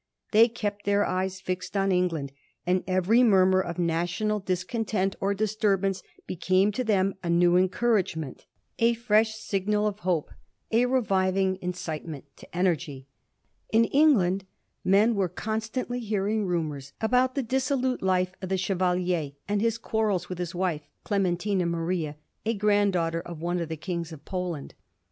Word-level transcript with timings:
They 0.31 0.47
kept 0.47 0.85
their 0.85 1.05
eyes 1.05 1.39
fixed 1.39 1.77
on 1.77 1.91
England, 1.91 2.31
and 2.65 2.83
every 2.87 3.21
murmur 3.21 3.61
of 3.61 3.77
national 3.77 4.39
discontent 4.39 5.15
or 5.21 5.35
disturbance 5.35 6.01
became 6.25 6.71
to 6.71 6.83
them 6.83 7.13
a 7.21 7.29
new 7.29 7.55
encouragement, 7.55 8.47
a 8.79 8.95
fresh 8.95 9.35
signal 9.35 9.85
of 9.85 9.99
hope, 9.99 10.31
a 10.71 10.87
reviving 10.87 11.59
incitement 11.61 12.35
to 12.37 12.57
energy. 12.57 13.05
In 13.71 13.85
Eng 13.93 14.15
land 14.15 14.45
men 14.83 15.13
were 15.13 15.29
constantly 15.29 15.99
hearing 15.99 16.47
rumours 16.47 16.93
about 16.99 17.35
the 17.35 17.43
dissolute 17.43 18.01
life 18.01 18.33
of 18.41 18.49
the 18.49 18.57
Chevalier, 18.57 19.33
and 19.47 19.61
his 19.61 19.77
quarrels 19.77 20.29
with 20.29 20.39
his 20.39 20.55
wife 20.55 20.81
Clementina 21.03 21.67
Maria, 21.67 22.15
a 22.43 22.55
granddaughter 22.55 23.21
of 23.21 23.39
one 23.39 23.59
of 23.59 23.69
the 23.69 23.77
Kings 23.77 24.11
of 24.11 24.25
Poland. 24.25 24.73